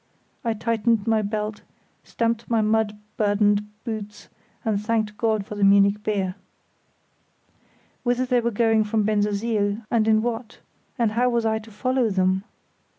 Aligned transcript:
I 0.43 0.55
tightened 0.55 1.05
my 1.05 1.21
belt, 1.21 1.61
stamped 2.03 2.49
my 2.49 2.61
mud 2.61 2.97
burdened 3.17 3.67
boots, 3.83 4.29
and 4.65 4.81
thanked 4.81 5.15
God 5.15 5.45
for 5.45 5.53
the 5.53 5.63
Munich 5.63 6.01
beer. 6.01 6.33
Whither 8.01 8.23
were 8.41 8.49
they 8.49 8.57
going 8.57 8.83
from 8.83 9.03
Bensersiel, 9.03 9.85
and 9.91 10.07
in 10.07 10.23
what; 10.23 10.57
and 10.97 11.11
how 11.11 11.29
was 11.29 11.45
I 11.45 11.59
to 11.59 11.69
follow 11.69 12.09
them? 12.09 12.43